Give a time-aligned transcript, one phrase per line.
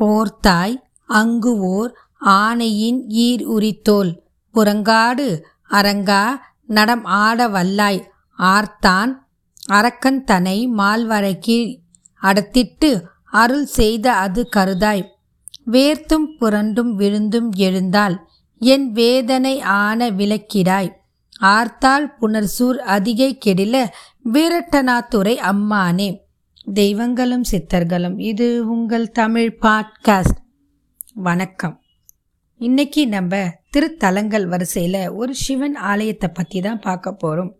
[0.00, 0.74] ஓர்தாய்
[1.06, 4.20] அங்கு ஓர் ஆனையின் ஈர் உரித்தோல்.
[4.54, 6.24] புறங்காடு அரங்கா
[6.66, 8.02] நடம் ஆட வல்லாய்.
[8.38, 9.12] ஆர்த்தான்
[9.66, 11.78] அரக்கன் தனை மால்வரைக்கு
[12.22, 15.04] அடத்திட்டு அருள் செய்த அது கருதாய்.
[15.70, 18.28] வேர்த்தும் புரண்டும் விழுந்தும் எழுந்தால்
[18.58, 20.90] என் வேதனை ஆன விளக்கிடாய்
[21.40, 23.86] ஆர்த்தாள் புனர்சூர் அதிகை கெடில
[24.32, 26.25] வீரட்டனாத்துறை அம்மானே.
[26.72, 28.20] தெய்வங்களும் சித்தர்களும்.
[28.20, 30.38] இது உங்கள் தமிழ் பாட்காஸ்ட்.
[31.14, 31.80] வணக்கம்.
[32.58, 33.36] இன்னைக்கு நம்ம
[33.76, 37.54] திருத்தலங்கள் வரிசையில் ஒரு சிவன் ஆலயத்தை பற்றி தான் பார்க்க போகிறோம்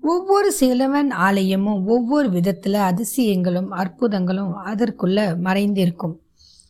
[0.00, 6.16] ஒவ்வொரு சிலவன் ஆலயமும் ஒவ்வொரு விதத்தில் அதிசயங்களும் அற்புதங்களும் அதற்குள்ளே மறைந்திருக்கும்.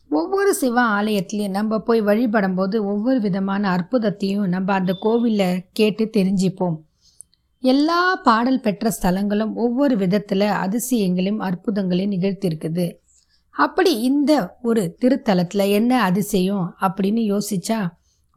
[0.09, 6.77] ஒவ்வொரு சிவ ஆலயத்துலேயும் நம்ம போய் வழிபடும் போது ஒவ்வொரு விதமான அற்புதத்தையும் நம்ம அந்த கோவிலில் கேட்டு தெரிஞ்சுப்போம்.
[7.61, 12.93] எல்லா பாடல் பெற்ற ஸ்தலங்களும் ஒவ்வொரு விதத்தில் அதிசயங்களையும் அற்புதங்களையும் நிகழ்த்தியிருக்குது.
[13.49, 17.79] அப்படி இந்த ஒரு திருத்தலத்தில் என்ன அதிசயம் அப்படின்னு யோசிச்சா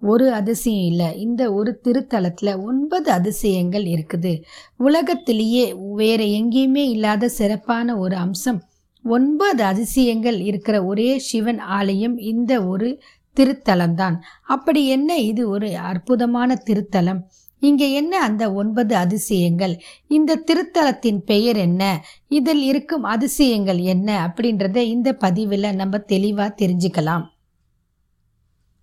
[0.01, 1.21] ஒரு அதிசயம் இல்லை.
[1.21, 4.43] இந்த ஒரு திருத்தலத்தில் ஒன்பது அதிசயங்கள் இருக்குது.
[4.77, 8.63] உலகத்திலேயே வேற எங்கேயுமே இல்லாத சிறப்பான ஒரு அம்சம்
[9.05, 13.03] ஒன்பது அதிசயங்கள் இருக்கிற ஒரே சிவன் ஆலயம் இந்த ஒரு
[13.37, 14.17] திருத்தலம்தான்.
[14.47, 15.17] அப்படி என்ன?
[15.19, 17.21] இது ஒரு அற்புதமான திருத்தலம்.
[17.65, 19.83] இங்கே என்ன அந்த ஒன்பது அதிசயங்கள்?
[20.09, 21.83] இந்த திருத்தலத்தின் பெயர் என்ன?
[22.29, 24.09] இதில் இருக்கும் அதிசயங்கள் என்ன?
[24.27, 27.25] அப்படின்றத இந்த பதிவில் நம்ம தெளிவாக தெரிஞ்சுக்கலாம்.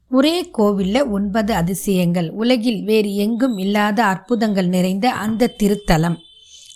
[0.09, 2.29] ஒரே கோவிலில் ஒன்பது அதிசயங்கள்.
[2.29, 6.17] உலகில் வேறு எங்கும் இல்லாத அற்புதங்கள் நிறைந்த அந்த திருத்தலம்.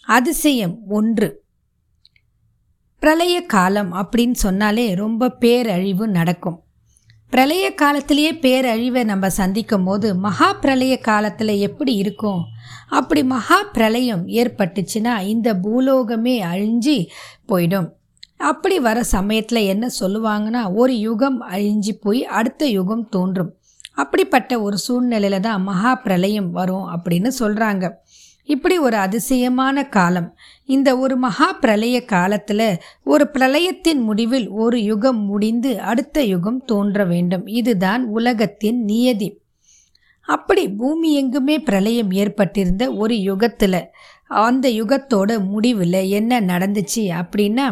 [0.05, 1.29] அதிசயம் ஒன்று.
[2.99, 6.64] பிரளய காலம் அப்படின்னு சொன்னாலே ரொம்ப பேரழிவு நடக்கும்.
[7.35, 12.43] பிரளய காலத்திலேயே பேரழிவை நம்ம சந்திக்கும் போது மகா பிரளய காலத்தில் எப்படி இருக்கும்?
[12.89, 17.07] அப்படி மகா பிரளயம் ஏற்பட்டுச்சுன்னா இந்த பூலோகமே அழிஞ்சு
[17.47, 17.87] போயிடும்.
[18.37, 23.51] அப்படி வர சமயத்தில் என்ன சொல்லுவாங்கன்னா ஒரு யுகம் அழிஞ்சு போய் அடுத்த யுகம் தோன்றும்.
[23.95, 27.85] அப்படிப்பட்ட ஒரு சூழ்நிலையில தான் மகா பிரளயம் வரும் அப்படின்னு சொல்கிறாங்க
[28.45, 30.29] இப்படி ஒரு அதிசயமான காலம்.
[30.65, 32.67] இந்த ஒரு மகா பிரளய காலத்தில்
[33.03, 37.45] ஒரு பிரளயத்தின் முடிவில் ஒரு யுகம் முடிந்து அடுத்த யுகம் தோன்ற வேண்டும்.
[37.59, 39.29] இதுதான் உலகத்தின் நியதி.
[40.27, 43.79] அப்படி பூமி எங்குமே பிரளயம் ஏற்பட்டிருந்த ஒரு யுகத்தில்
[44.27, 47.67] அந்த யுகத்தோட முடிவில் என்ன நடந்துச்சு அப்படின்னா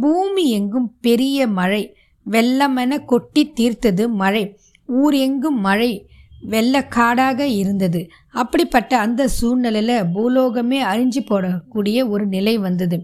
[0.00, 1.82] பூமி எங்கும் பெரிய மழை
[2.30, 4.44] வெள்ளமென கொட்டி தீர்த்தது மழை.
[4.86, 5.92] ஊர் எங்கும் மழை
[6.42, 8.08] வெள்ளக்காடாக இருந்தது.
[8.30, 12.98] அப்படிப்பட்ட அந்த சூழ்நிலையில் பூலோகமே அழிஞ்சு போடக்கூடிய ஒரு நிலை வந்தது.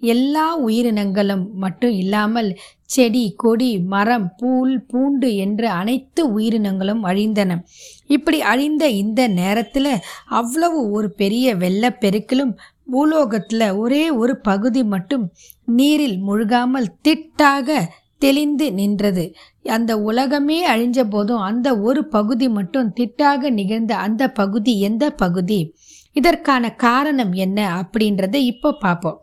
[0.00, 7.58] எல்லா உயிரினங்களும் மட்டும் இல்லாமல் செடி கொடி மரம் பூல் பூண்டு என்ற அனைத்து உயிரினங்களும் அழிந்தன.
[8.06, 9.92] இப்படி அழிந்த இந்த நேரத்தில்
[10.26, 12.52] அவ்வளவு ஒரு பெரிய வெள்ளப்பெருக்கிலும்
[12.92, 15.32] பூலோகத்தில் ஒரே ஒரு பகுதி மட்டும்
[15.64, 17.78] நீரில் முழுகாமல் திட்டாக
[18.18, 19.24] தெளிந்து நின்றது.
[19.68, 25.74] அந்த உலகமே அழிஞ்ச போதும் அந்த ஒரு பகுதி மட்டும் திட்டாக நிகழ்ந்த அந்த பகுதி எந்த பகுதி?
[26.12, 29.18] இதற்கான காரணம் என்ன அப்படின்றத இப்போ பார்ப்போம்.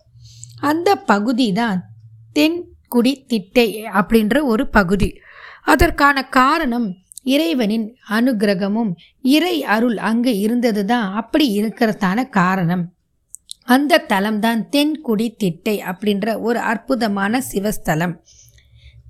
[0.59, 1.80] அந்த பகுதி தான்
[2.36, 5.10] தென்குடி திட்டை அப்படின்ற ஒரு பகுதி.
[5.64, 6.88] அதற்கான காரணம்
[7.24, 12.84] இறைவனின் அனுகிரகமும் இறை அருள் அங்கு இருந்தது தான் அப்படி இருக்கிறதான காரணம்.
[13.66, 18.16] அந்த தலம்தான் தென்குடி திட்டை அப்படின்ற ஒரு அற்புதமான சிவஸ்தலம்.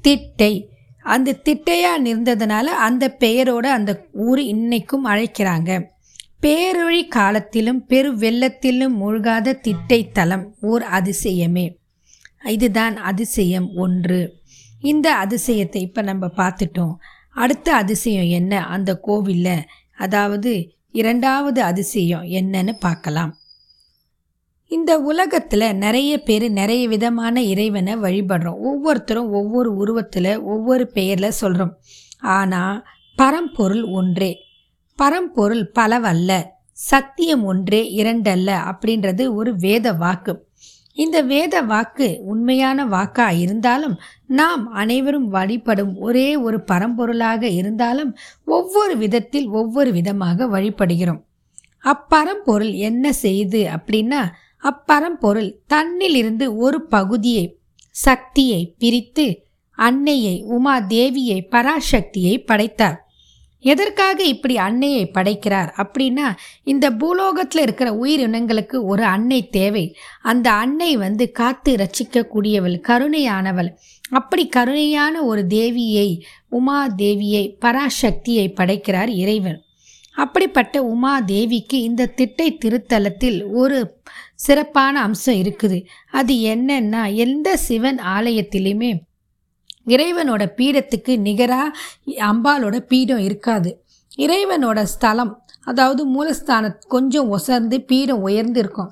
[0.03, 0.69] திட்டை.
[1.03, 5.83] அந்த திட்டையாக இருந்ததுனால அந்த பெயரோட அந்த ஊர் இன்னைக்கும் அழைக்கிறாங்க.
[6.41, 11.75] பேரொழி காலத்திலும் பெரு வெள்ளத்திலும் மூழ்காத திட்டை தலம் ஓர் அதிசயமே.
[12.45, 14.21] இதுதான் அதிசயம் ஒன்று.
[14.81, 16.95] இந்த அதிசயத்தை இப்போ நம்ம பார்த்துட்டோம்.
[17.33, 18.65] அடுத்த அதிசயம் என்ன?
[18.65, 19.65] அந்த கோவிலில்.
[19.97, 23.37] அதாவது இரண்டாவது அதிசயம் என்னன்னு பார்க்கலாம்.
[24.72, 28.59] இந்த உலகத்தில் நிறைய பேர் நிறைய விதமான இறைவனை வழிபடுறோம்.
[28.62, 31.74] ஒவ்வொருத்தரும் ஒவ்வொரு உருவத்தில் ஒவ்வொரு பெயரில் சொல்கிறோம்
[32.35, 32.78] ஆனால்
[33.18, 34.31] பரம்பொருள் ஒன்றே.
[35.00, 36.31] பரம்பொருள் பலவல்ல.
[36.72, 40.34] சத்தியம் ஒன்றே இரண்டல்ல அப்படின்றது ஒரு வேத வாக்கு.
[40.94, 43.95] இந்த வேத வாக்கு உண்மையான வாக்கா இருந்தாலும்
[44.28, 48.12] நாம் அனைவரும் வழிபடும் ஒரே ஒரு பரம்பொருளாக இருந்தாலும்
[48.45, 51.21] ஒவ்வொரு விதத்தில் ஒவ்வொரு விதமாக வழிபடுகிறோம்.
[51.83, 54.21] அப்பரம்பொருள் என்ன செய்யுது அப்படின்னா
[54.63, 57.45] அப்பரம்பொருள் தன்னிலிருந்து ஒரு பகுதியை
[57.89, 59.25] சக்தியை பிரித்து
[59.77, 62.98] அன்னையை உமா தேவியை பராசக்தியை படைத்தார்.
[63.65, 66.27] எதற்காக இப்படி அன்னையை படைக்கிறார் அப்படின்னா
[66.63, 69.95] இந்த பூலோகத்தில் இருக்கிற உயிரினங்களுக்கு ஒரு அன்னை தேவை.
[70.21, 73.69] அந்த அன்னை வந்து காத்து ரசிக்கக்கூடியவள் கருணையானவள்.
[74.09, 76.09] அப்படி கருணையான ஒரு தேவியை
[76.50, 79.59] உமா தேவியை பராசக்தியை படைக்கிறார் இறைவன்.
[80.16, 83.77] அப்படிப்பட்ட உமா தேவிக்கு இந்த திட்டை திருத்தலத்தில் ஒரு
[84.45, 85.78] சிறப்பான அம்சம் இருக்குது.
[86.19, 88.92] அது என்னன்னா எந்த சிவன் ஆலயத்திலையுமே
[89.94, 91.78] இறைவனோட பீடத்துக்கு நிகராக
[92.31, 93.72] அம்பாலோட பீடம் இருக்காது.
[94.25, 95.31] இறைவனோட ஸ்தலம்
[95.68, 98.92] அதாவது மூலஸ்தானம் கொஞ்சம் ஒசர்ந்து பீடம் உயர்ந்து இருக்கும்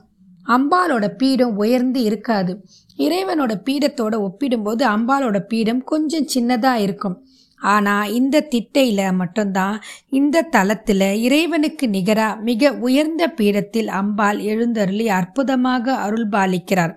[0.55, 2.53] அம்பாலோட பீடம் உயர்ந்து இருக்காது.
[2.97, 7.15] இறைவனோட பீடத்தோட ஒப்பிடும்போது அம்பாலோட பீடம் கொஞ்சம் சின்னதாக இருக்கும்.
[7.61, 9.75] ஆனால் இந்த திட்டையில் மட்டும்தான்
[10.09, 16.95] இந்த தலத்தில் இறைவனுக்கு நிகராக மிக உயர்ந்த பீடத்தில் அம்பாள் எழுந்தருளி அற்புதமாக அருள்பாலிக்கிறார்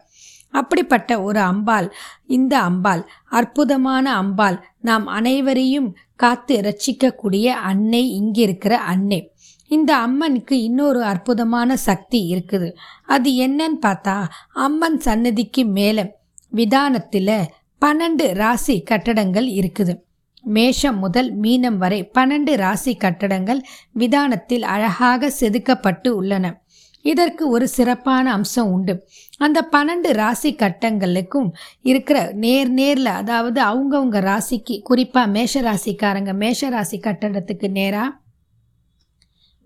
[0.55, 1.87] அப்படிப்பட்ட ஒரு அம்பாள்
[2.27, 9.21] இந்த அம்பாள் அற்புதமான அம்பாள் நாம் அனைவரையும் காத்து ரட்சிக்கக்கூடிய அன்னை இங்கே இருக்கிற அன்னை.
[9.71, 12.69] இந்த அம்மனுக்கு இன்னொரு அற்புதமான சக்தி இருக்குது.
[13.05, 14.17] அது என்னன்னு பார்த்தா
[14.53, 16.05] அம்மன் சன்னதிக்கு மேலே
[16.53, 17.37] விதானத்தில்
[17.83, 19.95] பன்னெண்டு ராசி கட்டடங்கள் இருக்குது.
[20.45, 23.63] மேஷம் முதல் மீனம் வரை பன்னெண்டு ராசி கட்டடங்கள்
[23.93, 26.63] விதானத்தில் அழகாக செதுக்கப்பட்டு உள்ளன.
[27.03, 29.09] இதற்கு ஒரு சிறப்பான அம்சம் உண்டு.
[29.39, 31.49] அந்த பன்னெண்டு ராசி கட்டங்களுக்கும்
[31.83, 38.23] இருக்கிற நேர் நேரில் அதாவது அவங்கவுங்க ராசிக்கு குறிப்பாக மேஷ ராசிக்காரங்க மேஷ ராசி கட்டடத்துக்கு நேராக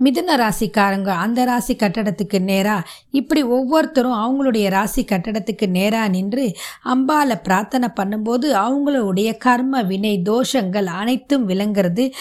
[0.04, 7.88] மிதுன ராசிக்காரங்க அந்த ராசி கட்டடத்துக்கு நேராக இப்படி ஒவ்வொருத்தரும் அவங்களுடைய ராசி கட்டடத்துக்கு நேராக நின்று அம்பால பிரார்த்தனை
[8.00, 12.12] பண்ணும்போது அவங்களுடைய கர்ம வினை தோஷங்கள் அனைத்தும் விளங்குறது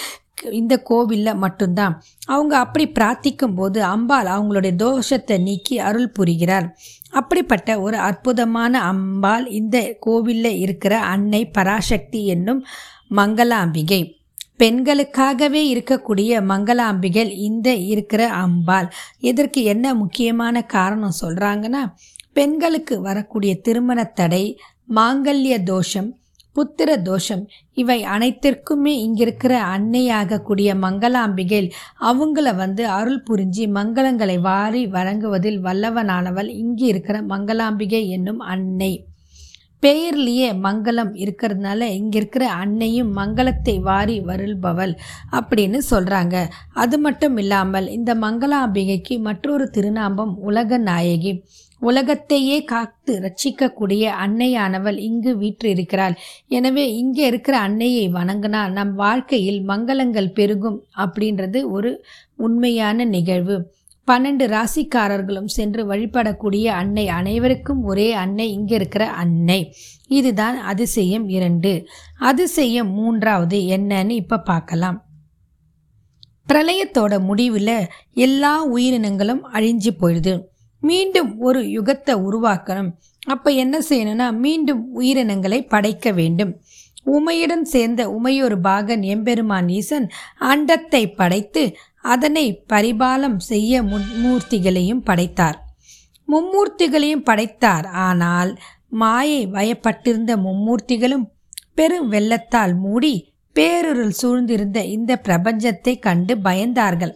[0.52, 2.04] இந்த கோவிலில் மட்டும்தான்.
[2.26, 6.78] அவங்க அப்படி பிரார்த்திக்கும் போது அம்பாள் அவங்களுடைய தோஷத்தை நீக்கி அருள் புரிகிறார்.
[7.10, 12.66] அப்படிப்பட்ட ஒரு அற்புதமான அம்பாள் இந்த கோவிலில் இருக்கிற அன்னை பராசக்தி என்னும்
[13.16, 14.17] மங்களாம்பிகை.
[14.60, 18.88] பெண்களுக்காகவே இருக்கக்கூடிய மங்களாம்பிகள் இந்த இருக்கிற அம்பாள்.
[19.20, 21.84] இதற்கு என்ன முக்கியமான காரணம் சொல்கிறாங்கன்னா
[22.34, 24.46] பெண்களுக்கு வரக்கூடிய திருமண தடை
[24.96, 26.10] மாங்கல்ய தோஷம்
[26.56, 27.42] புத்திர தோஷம்
[27.74, 31.68] இவை அனைத்திற்குமே இங்கிருக்கிற அன்னையாகக்கூடிய மங்களாம்பிகள்
[32.02, 38.92] அவங்கள வந்து அருள் புரிஞ்சு மங்களங்களை வாரி வழங்குவதில் வல்லவனானவள் இங்கே இருக்கிற மங்களாம்பிகை என்னும் அன்னை.
[39.84, 44.94] பெயர்லேயே மங்களம் இருக்கிறதுனால இங்கே இருக்கிற அன்னையும் மங்களத்தை வாரி வருள்பவள்
[45.32, 46.36] அப்படின்னு சொல்கிறாங்க
[46.74, 51.34] அது மட்டும் இல்லாமல் இந்த மங்களாம்பிகைக்கு மற்றொரு திருநாமம் உலக நாயகி.
[51.82, 56.16] உலகத்தையே காத்து ரட்சிக்கக்கூடிய அன்னையானவள் இங்கு வீற்றிருக்கிறாள்.
[56.48, 61.92] எனவே இங்கே இருக்கிற அன்னையை வணங்கினா நம் வாழ்க்கையில் மங்களங்கள் பெருகும் அப்படின்றது ஒரு
[62.38, 63.58] உண்மையான நிகழ்வு.
[64.08, 69.74] பன்னெண்டு ராசிக்காரர்களும் சென்று வழிபடக்கூடிய அன்னை அனைவருக்கும் ஒரே அன்னை இங்கே இருக்கிற அன்னை.
[70.08, 71.88] இதுதான் அதிசயம் இரண்டு.
[72.18, 75.06] அதிசயம் மூன்றாவது என்னன்னு இப்போ பார்க்கலாம்.
[76.48, 80.44] பிரளயத்தோட முடிவில் எல்லா உயிரினங்களும் அழிஞ்சு போயிடுது.
[80.80, 82.92] மீண்டும் ஒரு யுகத்தை உருவாக்கணும்.
[83.28, 86.62] அப்போ என்ன செய்யணும்னா மீண்டும் உயிரினங்களை படைக்க வேண்டும்.
[87.06, 90.08] உமையுடன் சேர்ந்த உமையொரு பாகன் எம்பெருமான் ஈசன்
[90.40, 95.58] அண்டத்தை படைத்து அதனை பரிபாலம் செய்ய மும்மூர்த்திகளையும் படைத்தார்.
[96.28, 97.88] மும்மூர்த்திகளையும் படைத்தார்.
[97.88, 98.58] ஆனால்
[98.88, 101.26] மாயை வயப்பட்டிருந்த மும்மூர்த்திகளும்
[101.76, 107.14] பெரும் வெள்ளத்தால் மூடி பேரொருள் சூழ்ந்திருந்த இந்த பிரபஞ்சத்தை கண்டு பயந்தார்கள்.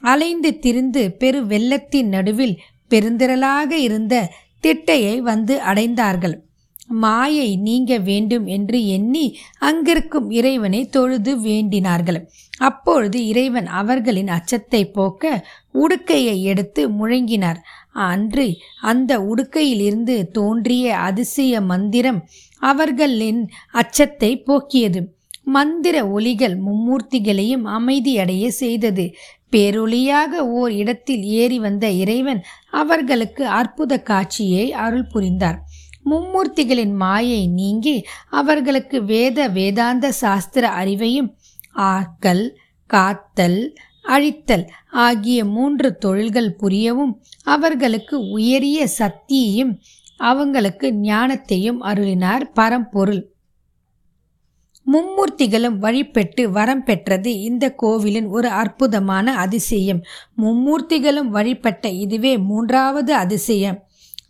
[0.00, 2.60] அலைந்து திரிந்து பெரு வெள்ளத்தின் நடுவில்
[2.90, 4.30] பெருந்திரளாக இருந்த
[4.60, 6.36] திட்டையை வந்து அடைந்தார்கள்.
[6.88, 12.20] மாயை நீங்க வேண்டும் என்று எண்ணி அங்கிருக்கும் இறைவனை தொழுது வேண்டினார்கள்.
[12.58, 15.44] அப்பொழுது இறைவன் அவர்களின் அச்சத்தை போக்க
[15.74, 17.60] உடுக்கையை எடுத்து முழங்கினார்.
[17.92, 18.46] அன்று
[18.80, 22.20] அந்த உடுக்கையிலிருந்து தோன்றிய அதிசய மந்திரம்
[22.62, 25.02] அவர்களின் அச்சத்தை போக்கியது.
[25.44, 29.14] மந்திர ஒலிகள் மும்மூர்த்திகளையும் அமைதியடைய செய்தது.
[29.52, 32.40] பேரொளியாக ஓர் இடத்தில் ஏறி வந்த இறைவன்
[32.70, 35.58] அவர்களுக்கு அற்புத காட்சியை அருள் புரிந்தார்.
[36.10, 41.30] மும்மூர்த்திகளின் மாயை நீங்கி அவர்களுக்கு வேத வேதாந்த சாஸ்திர அறிவையும்
[41.76, 42.50] ஆக்கல்
[42.86, 49.72] காத்தல் அழித்தல் ஆகிய மூன்று தொழில்கள் புரியவும் அவர்களுக்கு உயரிய சக்தியையும்
[50.16, 53.22] அவங்களுக்கு ஞானத்தையும் அருளினார் பரம்பொருள்.
[54.86, 60.00] மும்மூர்த்திகளும் வழிபெற்று வரம் பெற்றது இந்த கோவிலின் ஒரு அற்புதமான அதிசயம்.
[60.36, 63.78] மும்மூர்த்திகளும் வழிபட்ட இதுவே மூன்றாவது அதிசயம்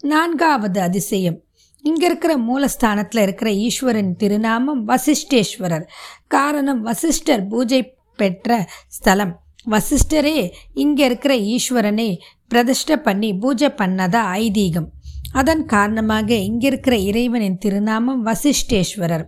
[0.04, 1.38] நான்காவது அதிசயம்.
[1.84, 5.84] இங்கே இருக்கிற மூலஸ்தானத்தில் இருக்கிற ஈஸ்வரன் திருநாமம் வசிஷ்டேஸ்வரர்.
[6.26, 7.80] காரணம் வசிஷ்டர் பூஜை
[8.16, 8.66] பெற்ற
[8.96, 9.34] ஸ்தலம்.
[9.70, 10.36] வசிஷ்டரே
[10.74, 12.10] இங்கே இருக்கிற ஈஸ்வரனை
[12.50, 14.88] பிரதிஷ்ட பண்ணி பூஜை பண்ணதா ஐதீகம்.
[15.32, 19.24] அதன் காரணமாக இங்கே இருக்கிற இறைவனின் திருநாமம் வசிஷ்டேஸ்வரர்.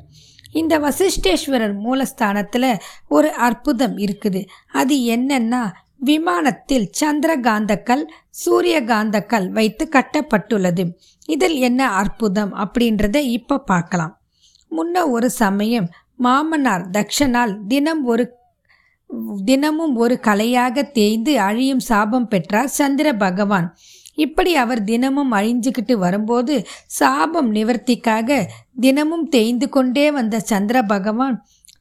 [0.52, 2.73] இந்த வசிஷ்டேஸ்வரர் மூலஸ்தானத்தில்
[3.09, 4.40] ஒரு அற்புதம் இருக்குது.
[4.73, 5.62] அது என்னன்னா
[6.00, 8.04] விமானத்தில் சந்திரகாந்தக்கல்
[8.42, 10.85] சூரியகாந்தக்கல் வைத்து கட்டப்பட்டுள்ளது.
[11.28, 14.14] இதில் என்ன அற்புதம் அப்படின்றத இப்போ பார்க்கலாம்.
[14.73, 18.25] முன்ன ஒரு சமயம் மாமனார் தக்ஷனால் தினம் ஒரு
[19.45, 23.69] தினமும் ஒரு கலையாக தேய்ந்து அழியும் சாபம் பெற்றார் சந்திர பகவான்.
[24.14, 26.54] இப்படி அவர் தினமும் அழிஞ்சுக்கிட்டு வரும்போது
[26.99, 28.38] சாபம் நிவர்த்திக்காக
[28.80, 31.37] தினமும் தேய்ந்து கொண்டே வந்த சந்திர பகவான்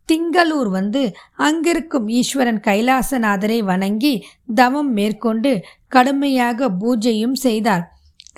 [0.09, 1.01] திங்களூர் வந்து
[1.37, 4.13] அங்கிருக்கும் ஈஸ்வரன் கைலாசநாதரை வணங்கி
[4.55, 5.51] தவம் மேற்கொண்டு
[5.87, 7.83] கடுமையாக பூஜையும் செய்தார்.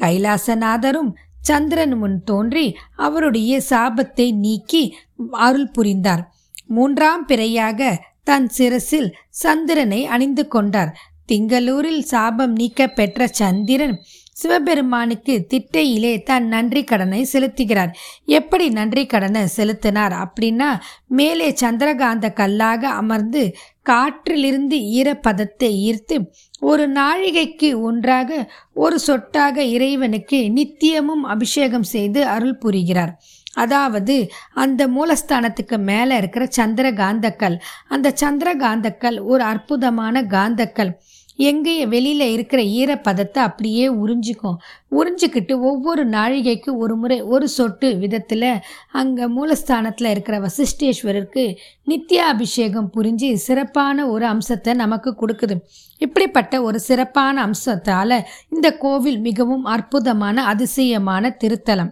[0.01, 1.11] கைலாசநாதரும்
[1.41, 4.83] சந்திரன் முன் தோன்றி அவருடைய சாபத்தை நீக்கி
[5.31, 6.23] அருள் புரிந்தார்.
[6.67, 9.09] மூன்றாம் பிறையாக தன் சிரசில்
[9.43, 10.91] சந்திரனை அணிந்து கொண்டார்.
[11.31, 13.95] திங்களூரில் சாபம் நீக்க பெற்ற சந்திரன்
[14.35, 17.91] சிவபெருமானுக்கு திட்டையிலே தன் நன்றி கடனை செலுத்துகிறார்.
[18.25, 20.69] எப்படி நன்றி கடனை செலுத்தினார் அப்படின்னா
[21.07, 23.43] மேலே சந்திரகாந்த கல்லாக அமர்ந்து
[23.89, 26.17] காற்றிலிருந்து ஈரப்பதத்தை ஈர்த்து
[26.59, 28.29] ஒரு நாழிகைக்கு ஒன்றாக
[28.73, 33.13] ஒரு சொட்டாக இறைவனுக்கு நித்தியமும் அபிஷேகம் செய்து அருள் புரிகிறார்.
[33.53, 34.15] அதாவது
[34.53, 37.57] அந்த மூலஸ்தானத்துக்கு மேலே இருக்கிற சந்திரகாந்தக்கல்
[37.87, 40.91] அந்த சந்திரகாந்தக்கல் ஒரு அற்புதமான காந்தக்கல்
[41.37, 44.57] எங்கேயே வெளியில் இருக்கிற ஈரப்பதத்தை அப்படியே உறிஞ்சிக்கும்
[44.91, 48.61] உறிஞ்சிக்கிட்டு ஒவ்வொரு நாழிகைக்கு ஒரு முறை ஒரு சொட்டு விதத்தில்
[48.91, 51.57] அங்கே மூலஸ்தானத்தில் இருக்கிற வசிஷ்டேஸ்வரருக்கு
[51.87, 55.57] நித்யாபிஷேகம் புரிஞ்சு சிறப்பான ஒரு அம்சத்தை நமக்கு கொடுக்குது.
[55.97, 58.17] இப்படிப்பட்ட ஒரு சிறப்பான அம்சத்தால்
[58.49, 61.91] இந்த கோவில் மிகவும் அற்புதமான அதிசயமான திருத்தலம்.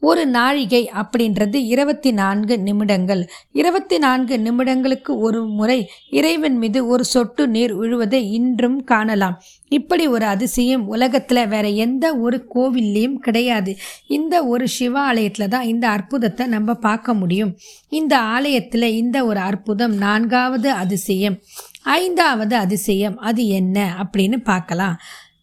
[0.00, 3.28] ஒரு நாழிகை அப்படின்றது இருபத்தி நான்கு நிமிடங்கள்.
[3.52, 9.42] இருபத்தி நான்கு நிமிடங்களுக்கு ஒரு முறை இறைவன் மீது ஒரு சொட்டு நீர் விழுவதை இன்றும் காணலாம்.
[9.68, 13.76] இப்படி ஒரு அதிசயம் உலகத்தில் வேற எந்த ஒரு கோவில்லையும் கிடையாது.
[14.08, 17.56] இந்த ஒரு சிவாலயத்தில் தான் இந்த அற்புதத்தை நம்ம பார்க்க முடியும்.
[17.88, 21.38] இந்த ஆலயத்தில் இந்த ஒரு அற்புதம் நான்காவது அதிசயம்.
[21.82, 24.96] ஐந்தாவது அதிசயம் அது என்ன அப்படின்னு பார்க்கலாம்.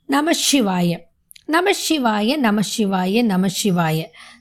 [0.09, 1.05] நமசிவாய
[1.47, 3.99] நமசிவாய நமசிவாய நமசிவாய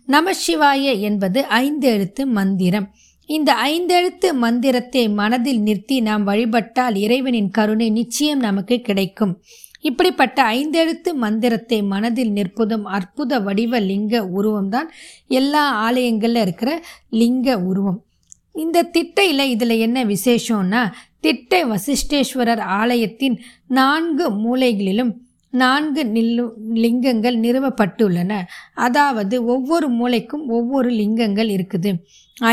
[0.09, 2.95] நமசிவாய என்பது ஐந்து எழுத்து மந்திரம்.
[3.27, 9.43] இந்த ஐந்தெழுத்து மந்திரத்தை மனதில் நிறுத்தி நாம் வழிபட்டால் இறைவனின் கருணை நிச்சயம் நமக்கு கிடைக்கும்.
[9.81, 14.89] இப்படிப்பட்ட ஐந்தெழுத்து மந்திரத்தை மனதில் நிற்பதும் அற்புத வடிவ லிங்க உருவம்தான்
[15.29, 18.01] எல்லா ஆலயங்களில் இருக்கிற லிங்க உருவம்.
[18.53, 25.13] இந்த திட்டையில் இதில் என்ன விசேஷம்னா திட்டை வசிஷ்டேஸ்வரர் ஆலயத்தின் நான்கு மூலைகளிலும்
[25.63, 26.45] நான்கு நில்லு
[26.85, 28.33] லிங்கங்கள் நிறுவப்பட்டுள்ளன.
[28.87, 31.91] அதாவது ஒவ்வொரு மூளைக்கும் ஒவ்வொரு லிங்கங்கள் இருக்குது.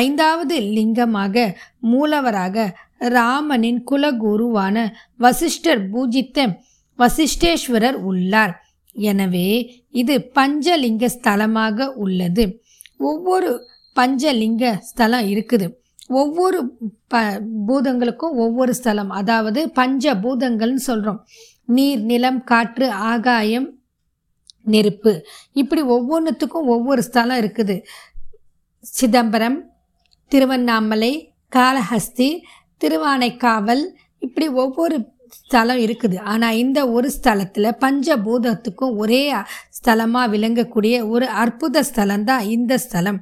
[0.03, 1.45] ஐந்தாவது லிங்கமாக
[1.93, 2.65] மூலவராக
[3.17, 4.85] ராமனின் குலகுருவான
[5.25, 6.47] வசிஷ்டர் பூஜித்த
[6.99, 8.53] வசிஷ்டேஸ்வரர் உள்ளார்.
[9.11, 9.47] எனவே
[10.01, 12.43] இது பஞ்சலிங்க ஸ்தலமாக உள்ளது.
[13.09, 13.49] ஒவ்வொரு
[13.95, 15.67] பஞ்சலிங்க ஸ்தலம் இருக்குது.
[16.21, 16.59] ஒவ்வொரு
[17.11, 17.19] ப
[17.67, 19.11] பூதங்களுக்கும் ஒவ்வொரு ஸ்தலம்.
[19.19, 21.19] அதாவது பஞ்ச பூதங்கள்னு சொல்கிறோம்
[21.67, 23.67] நீர் நிலம் காற்று ஆகாயம்
[24.73, 25.13] நெருப்பு.
[25.61, 27.75] இப்படி ஒவ்வொன்றுத்துக்கும் ஒவ்வொரு ஸ்தலம் இருக்குது.
[28.83, 29.57] சிதம்பரம்
[30.31, 31.13] திருவண்ணாமலை
[31.55, 32.29] காளஹஸ்தி
[32.81, 33.83] திருவானைக்காவல்
[34.25, 34.95] இப்படி ஒவ்வொரு
[35.37, 36.17] ஸ்தலம் இருக்குது.
[36.31, 39.21] ஆனால் இந்த ஒரு ஸ்தலத்தில் பஞ்சபூதத்துக்கும் ஒரே
[39.77, 43.19] ஸ்தலமாக விளங்கக்கூடிய ஒரு அற்புத ஸ்தலம் தான் இந்த ஸ்தலம்.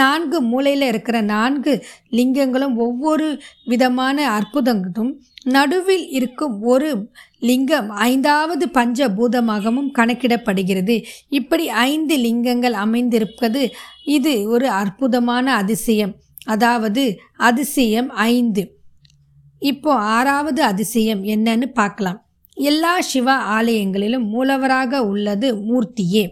[0.00, 1.72] நான்கு மூலையில் இருக்கிற நான்கு
[2.18, 3.28] லிங்கங்களும் ஒவ்வொரு
[3.72, 5.12] விதமான அற்புதங்களும்
[5.46, 11.04] நடுவில் இருக்கும் ஒரு லிங்கம் ஐந்தாவது பஞ்சபூதமாகவும் கணக்கிடப்படுகிறது.
[11.28, 13.62] இப்படி ஐந்து லிங்கங்கள் அமைந்திருப்பது
[14.04, 16.14] இது ஒரு அற்புதமான அதிசயம்.
[16.44, 18.64] அதாவது அதிசயம் ஐந்து.
[19.58, 22.20] இப்போ ஆறாவது அதிசயம் என்னன்னு பார்க்கலாம்.
[22.54, 26.24] எல்லா சிவ ஆலயங்களிலும் மூலவராக உள்ளது மூர்த்தியே.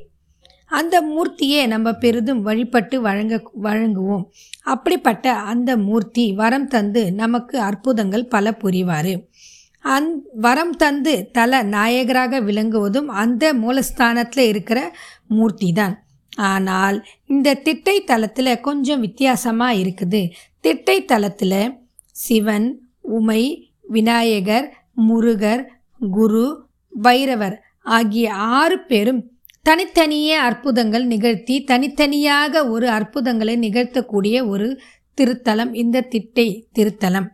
[0.78, 3.35] அந்த மூர்த்தியே நம்ம பெரிதும் வழிபட்டு வழங்க
[3.66, 4.25] வழங்குவோம்.
[4.73, 9.12] அப்படிப்பட்ட அந்த மூர்த்தி வரம் தந்து நமக்கு அற்புதங்கள் பல புரிவார்.
[9.85, 10.09] அந்
[10.45, 14.81] வரம் தந்து தல நாயகராக விளங்குவதும் அந்த மூலஸ்தானத்தில் இருக்கிற
[15.28, 15.95] மூர்த்தி தான்
[16.50, 20.23] ஆனால் இந்த திட்டை தலத்தில் கொஞ்சம் வித்தியாசமாக இருக்குது.
[20.64, 21.61] திட்டை தலத்தில்
[22.16, 22.69] சிவன்
[23.19, 23.43] உமை
[23.95, 24.66] விநாயகர்
[25.09, 25.62] முருகர்
[26.11, 26.47] குரு
[26.93, 27.57] பைரவர்
[27.97, 28.26] ஆகிய
[28.59, 29.23] ஆறு பேரும்
[29.66, 34.80] தனித்தனியே அற்புதங்கள் நிகழ்த்தி தனித்தனியாக ஒரு அற்புதங்களை நிகழ்த்தக்கூடிய ஒரு
[35.21, 37.28] திருத்தலம் இந்த திட்டை திருத்தலம்.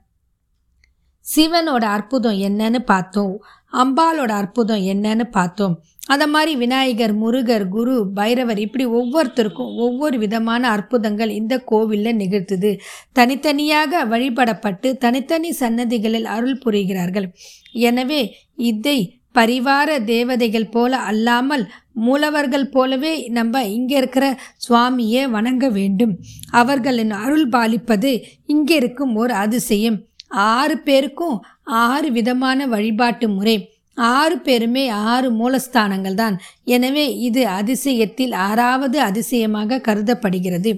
[1.36, 3.34] சிவனோட அற்புதம் என்னன்னு பார்த்தோம்.
[3.72, 5.74] அம்பாலோட அற்புதம் என்னன்னு பார்த்தோம்.
[6.06, 12.70] அந்த மாதிரி விநாயகர் முருகர் குரு பைரவர் இப்படி ஒவ்வொருத்தருக்கும் ஒவ்வொரு விதமான அற்புதங்கள் இந்த கோவிலில் நிகழ்த்துது.
[13.12, 17.28] தனித்தனியாக வழிபடப்பட்டு தனித்தனி சன்னதிகளில் அருள் புரிகிறார்கள்.
[17.72, 18.98] எனவே இதை
[19.34, 21.64] பரிவார தேவதைகள் போல அல்லாமல்
[22.06, 24.26] மூலவர்கள் போலவே நம்ம இங்கே இருக்கிற
[24.66, 26.14] சுவாமியை வணங்க வேண்டும்.
[26.50, 28.12] அவர்களின் அருள் பாலிப்பது
[28.46, 29.98] இங்கே இருக்கும் ஒரு அதிசயம்.
[30.28, 31.36] ஆறு பேருக்கும்
[31.84, 33.56] ஆறு விதமான வழிபாட்டு முறை.
[33.94, 36.36] ஆறு பேருமே ஆறு மூலஸ்தானங்கள் தான்.
[36.64, 40.72] எனவே இது அதிசயத்தில் ஆறாவது அதிசயமாக கருதப்படுகிறது.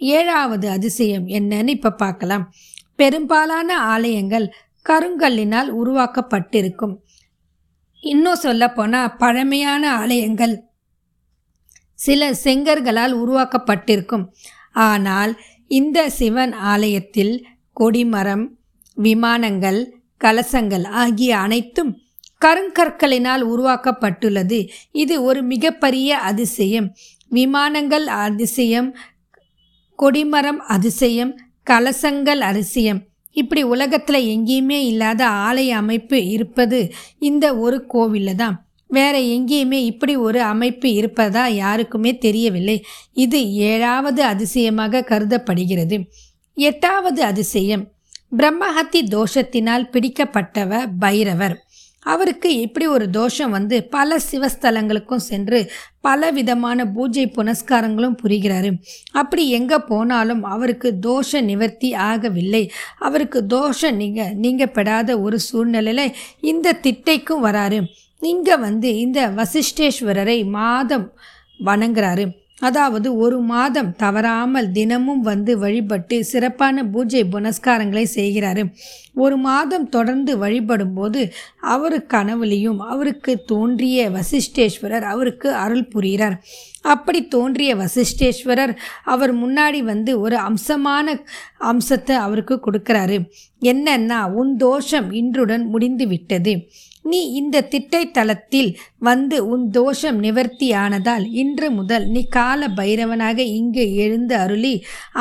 [0.00, 2.46] ஏழாவது அதிசயம் என்னன்னு இப்போ பார்க்கலாம்.
[2.96, 4.46] பெரும்பாலான ஆலயங்கள்
[4.86, 6.94] கருங்கல்லினால் உருவாக்கப்பட்டிருக்கும்.
[8.12, 10.54] இன்னும் சொல்லப்போனால் பழமையான ஆலயங்கள்.
[11.98, 14.24] சில செங்கர்களால் உருவாக்கப்பட்டிருக்கும்.
[14.86, 15.32] ஆனால்
[15.70, 17.34] இந்த சிவன் ஆலயத்தில்
[17.80, 18.44] கொடிமரம்
[18.96, 19.80] விமானங்கள்
[20.24, 21.92] கலசங்கள் ஆகிய அனைத்தும்
[22.44, 24.58] கருங்கற்களினால் உருவாக்கப்பட்டுள்ளது.
[24.92, 26.88] இது ஒரு மிகப்பெரிய அதிசயம்.
[27.28, 28.88] விமானங்கள் அதிசயம்
[29.98, 31.32] கொடிமரம் அதிசயம்
[31.70, 33.00] கலசங்கள் அதிசயம்.
[33.36, 36.78] இப்படி உலகத்தில் எங்கேயுமே இல்லாத ஆலய அமைப்பு இருப்பது
[37.18, 38.56] இந்த ஒரு கோவிலில் தான்
[38.90, 42.76] வேற எங்கேயுமே இப்படி ஒரு அமைப்பு இருப்பதா யாருக்குமே தெரியவில்லை.
[43.14, 43.38] இது
[43.70, 45.96] ஏழாவது அதிசயமாக கருதப்படுகிறது.
[46.56, 47.84] எட்டாவது அதிசயம்.
[48.36, 51.56] பிரம்மஹத்தி தோஷத்தினால் பிடிக்கப்பட்டவர் பைரவர்.
[52.12, 55.60] அவருக்கு இப்படி ஒரு தோஷம் வந்து பல சிவஸ்தலங்களுக்கும் சென்று
[56.00, 58.70] பல விதமான பூஜை புனஸ்காரங்களும் புரிகிறாரு.
[59.12, 62.64] அப்படி எங்கே போனாலும் அவருக்கு தோஷ நிவர்த்தி ஆகவில்லை.
[62.98, 66.14] அவருக்கு தோஷம் நீங்க நீங்கப்படாத ஒரு சூழ்நிலையில்
[66.52, 67.80] இந்த திட்டைக்கும் வராரு.
[68.22, 71.06] இங்கே வந்து இந்த வசிஷ்டேஸ்வரரை மாதம்
[71.64, 72.26] வணங்குறாரு.
[72.60, 78.62] அதாவது ஒரு மாதம் தவறாமல் தினமும் வந்து வழிபட்டு சிறப்பான பூஜை புனஸ்காரங்களை செய்கிறாரு.
[79.14, 81.20] ஒரு மாதம் தொடர்ந்து வழிபடும் போது
[81.60, 86.36] அவர் கனவுலையும் அவருக்கு தோன்றிய வசிஷ்டேஸ்வரர் அவருக்கு அருள் புரிகிறார்.
[86.82, 91.16] அப்படி தோன்றிய வசிஷ்டேஸ்வரர் அவர் முன்னாடி வந்து ஒரு அம்சமான
[91.58, 93.18] அம்சத்தை அவருக்கு கொடுக்குறாரு.
[93.62, 96.52] என்னன்னா உன் தோஷம் இன்றுடன் முடிந்து விட்டது
[97.06, 104.34] நீ இந்த திட்டை தளத்தில் வந்து உன் தோஷம் நிவர்த்தியானதால் இன்று முதல் நீ கால பைரவனாக இங்கு எழுந்து
[104.36, 104.74] அருளி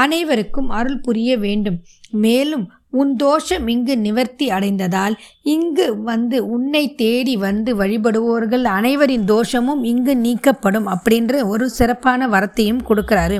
[0.03, 1.79] அனைவருக்கும் அருள் புரிய வேண்டும்.
[2.25, 5.15] மேலும் உன் தோஷம் இங்கு நிவர்த்தி அடைந்ததால்
[5.53, 13.39] இங்கு வந்து உன்னை தேடி வந்து வழிபடுவோர்கள் அனைவரின் தோஷமும் இங்கு நீக்கப்படும் அப்படின்ற ஒரு சிறப்பான வரத்தையும் கொடுக்குறாரு.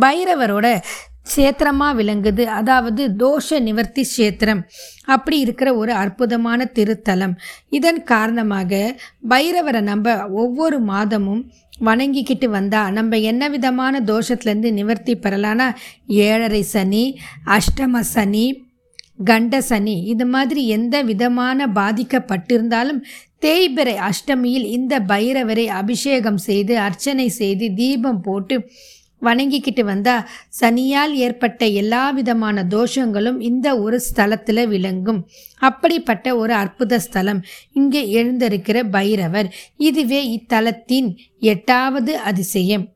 [0.00, 0.66] பைரவரோட
[1.26, 2.44] க்ஷேத்திரமாக விளங்குது.
[2.58, 4.62] அதாவது தோஷ நிவர்த்தி க்ஷேத்திரம்
[5.06, 7.34] அப்படி இருக்கிற ஒரு அற்புதமான திருத்தலம்.
[7.70, 8.80] இதன் காரணமாக
[9.32, 11.42] பைரவரை நம்ம ஒவ்வொரு மாதமும்
[11.80, 15.68] வணங்கிக்கிட்டு வந்தால் நம்ம என்ன விதமான தோஷத்துலேருந்து நிவர்த்தி பெறலான்னா
[16.24, 17.04] ஏழரை சனி
[17.56, 18.44] அஷ்டம சனி
[19.24, 23.00] கண்ட சனி இது மாதிரி எந்த விதமான பாதிக்கப்பட்டிருந்தாலும்
[23.40, 28.56] தேய்பிறை அஷ்டமியில் இந்த பைரவரை அபிஷேகம் செய்து அர்ச்சனை செய்து தீபம் போட்டு
[29.22, 30.28] வணங்கிக்கிட்டு வந்தால்
[30.60, 35.28] சனியால் ஏற்பட்ட எல்லா விதமான தோஷங்களும் இந்த ஒரு ஸ்தலத்தில் விளங்கும்.
[35.58, 37.42] அப்படிப்பட்ட ஒரு அற்புத ஸ்தலம்.
[37.72, 42.86] இங்கே எழுந்திருக்கிற பைரவர் இதுவே இத்தலத்தின் எட்டாவது அதிசயம்.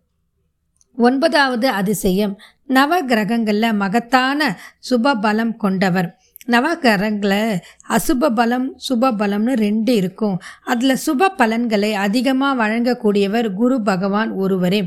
[0.97, 4.59] ஒன்பதாவது அதிசயம் நவ கிரகங்களில் மகத்தான
[4.91, 6.19] சுப பலம் கொண்டவர்.
[6.47, 10.41] நவகிரகங்களில் அசுப பலம் சுப பலம்னு ரெண்டு இருக்கும்.
[10.65, 14.81] அதில் சுப பலன்களை அதிகமாக வழங்கக்கூடியவர் குரு பகவான் ஒருவரே.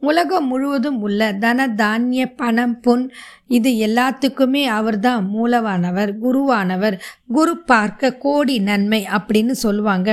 [0.00, 3.04] உலகம் முழுவதும் உள்ள தன தானிய பணம் பொன்
[3.48, 6.96] இது எல்லாத்துக்குமே அவர்தான் மூலவானவர் குருவானவர்.
[7.28, 10.08] குரு பார்க்க கோடி நன்மை அப்படின்னு சொல்லுவாங்க.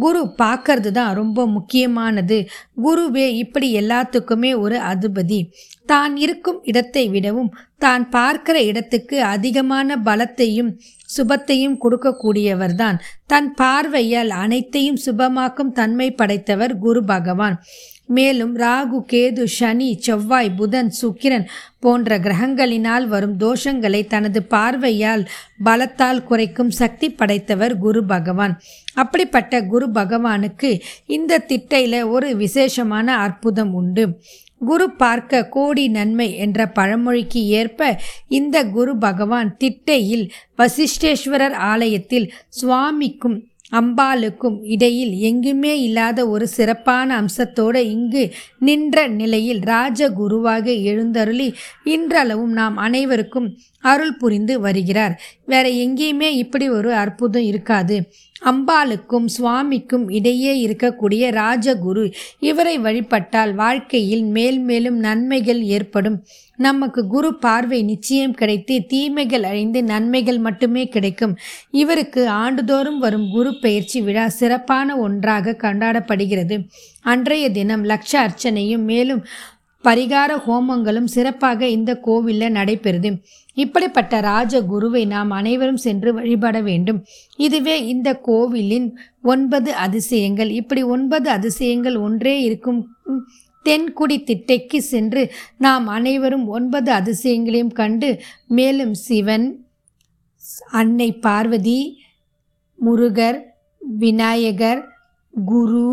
[0.00, 2.38] குரு பார்க்கறது தான் ரொம்ப முக்கியமானது.
[2.82, 5.40] குருவே இப்படி எல்லாத்துக்குமே ஒரு அதிபதி.
[5.86, 10.70] தான் இருக்கும் இடத்தை விடவும் தான் பார்க்கிற இடத்துக்கு அதிகமான பலத்தையும்
[11.16, 12.98] சுபத்தையும் கொடுக்கக்கூடியவர்தான்.
[13.26, 17.58] தன் பார்வையால் அனைத்தையும் சுபமாக்கும் தன்மை படைத்தவர் குரு பகவான்.
[18.06, 21.44] மேலும் ராகு கேது சனி செவ்வாய் புதன் சுக்கிரன்
[21.80, 25.28] போன்ற கிரகங்களினால் வரும் தோஷங்களை தனது பார்வையால்
[25.64, 28.60] பலத்தால் குறைக்கும் சக்தி படைத்தவர் குரு பகவான்.
[28.94, 34.06] அப்படிப்பட்ட குரு பகவானுக்கு இந்த திட்டையில் ஒரு விசேஷமான அற்புதம் உண்டு.
[34.60, 37.90] குரு பார்க்க கோடி நன்மை என்ற பழமொழிக்கு ஏற்ப
[38.28, 40.26] இந்த குரு பகவான் திட்டையில்
[40.58, 43.38] வசிஷ்டேஸ்வரர் ஆலயத்தில் சுவாமிக்கும்
[43.72, 51.54] அம்பாளுக்கும் இடையில் எங்குமே இல்லாத ஒரு சிறப்பான அம்சத்தோடு இங்கு நின்ற நிலையில் ராஜகுருவாக எழுந்தருளி
[51.84, 55.20] இன்றளவும் நாம் அனைவருக்கும் அருள் புரிந்து வருகிறார்.
[55.46, 58.10] வேற எங்கேயுமே இப்படி ஒரு அற்புதம் இருக்காது.
[58.44, 66.24] அம்பாளுக்கும் சுவாமிக்கும் இடையே இருக்கக்கூடிய ராஜகுரு இவரை வழிபட்டால் வாழ்க்கையில் மேல் மேலும் நன்மைகள் ஏற்படும்.
[66.58, 71.34] நமக்கு குரு பார்வை நிச்சயம் கிடைத்து தீமைகள் அழிந்து நன்மைகள் மட்டுமே கிடைக்கும்.
[71.70, 76.56] இவருக்கு ஆண்டுதோறும் வரும் குரு பயிற்சி விழா சிறப்பான ஒன்றாக கொண்டாடப்படுகிறது.
[77.02, 79.22] அன்றைய தினம் லட்ச அர்ச்சனையும் மேலும்
[79.84, 83.10] பரிகார ஹோமங்களும் சிறப்பாக இந்த கோவிலில் நடைபெறுது.
[83.54, 86.98] இப்படிப்பட்ட ராஜ குருவை நாம் அனைவரும் சென்று வழிபட வேண்டும்.
[87.36, 88.88] இதுவே இந்த கோவிலின்
[89.22, 90.50] ஒன்பது அதிசயங்கள்.
[90.50, 92.80] இப்படி ஒன்பது அதிசயங்கள் ஒன்றே இருக்கும்
[93.68, 95.22] தென்குடி திட்டைக்கு சென்று
[95.58, 98.10] நாம் அனைவரும் ஒன்பது அதிசயங்களையும் கண்டு
[98.48, 99.46] மேலும் சிவன்
[100.70, 101.80] அன்னை பார்வதி
[102.78, 103.38] முருகர்
[103.80, 104.82] விநாயகர்
[105.34, 105.88] குரு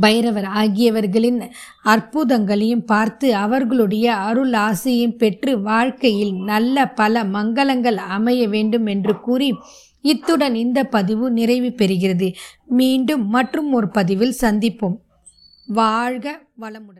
[0.00, 1.40] பைரவர் ஆகியவர்களின்
[1.84, 9.48] அற்புதங்களையும் பார்த்து அவர்களுடைய அருள் ஆசையும் பெற்று வாழ்க்கையில் நல்ல பல மங்களங்கள் அமைய வேண்டும் என்று கூறி
[10.04, 12.28] இத்துடன் இந்த பதிவு நிறைவு பெறுகிறது.
[12.78, 14.96] மீண்டும் மற்றும் ஒரு பதிவில் சந்திப்போம்.
[15.66, 16.90] வாழ்க வளமுடன்.